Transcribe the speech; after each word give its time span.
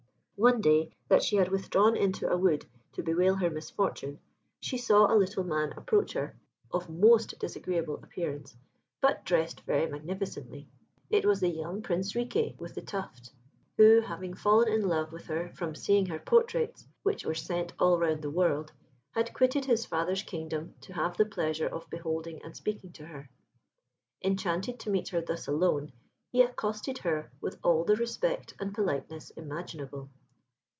One 0.43 0.59
day 0.59 0.89
that 1.07 1.21
she 1.21 1.35
had 1.35 1.49
withdrawn 1.49 1.95
into 1.95 2.27
a 2.27 2.35
wood 2.35 2.65
to 2.93 3.03
bewail 3.03 3.35
her 3.35 3.51
misfortune, 3.51 4.17
she 4.59 4.75
saw 4.75 5.05
a 5.05 5.13
little 5.13 5.43
man 5.43 5.71
approach 5.77 6.13
her, 6.13 6.35
of 6.71 6.89
most 6.89 7.37
disagreeable 7.37 7.97
appearance, 7.97 8.57
but 9.01 9.23
dressed 9.23 9.61
very 9.67 9.85
magnificently. 9.85 10.67
It 11.11 11.25
was 11.27 11.41
the 11.41 11.49
young 11.49 11.83
Prince 11.83 12.15
Riquet 12.15 12.55
with 12.57 12.73
the 12.73 12.81
Tuft, 12.81 13.31
who, 13.77 13.99
having 14.01 14.33
fallen 14.33 14.67
in 14.67 14.81
love 14.87 15.11
with 15.13 15.27
her 15.27 15.49
from 15.53 15.75
seeing 15.75 16.07
her 16.07 16.17
portraits, 16.17 16.87
which 17.03 17.23
were 17.23 17.35
sent 17.35 17.73
all 17.77 17.99
round 17.99 18.23
the 18.23 18.31
world, 18.31 18.71
had 19.11 19.35
quitted 19.35 19.65
his 19.65 19.85
father's 19.85 20.23
kingdom 20.23 20.73
to 20.81 20.93
have 20.93 21.17
the 21.17 21.25
pleasure 21.27 21.67
of 21.67 21.87
beholding 21.91 22.41
and 22.41 22.55
speaking 22.57 22.91
to 22.93 23.05
her. 23.05 23.29
Enchanted 24.23 24.79
to 24.79 24.89
meet 24.89 25.09
her 25.09 25.21
thus 25.21 25.45
alone, 25.47 25.91
he 26.31 26.41
accosted 26.41 26.97
her 26.97 27.31
with 27.41 27.59
all 27.63 27.83
the 27.83 27.95
respect 27.95 28.55
and 28.59 28.73
politeness 28.73 29.29
imaginable. 29.37 30.09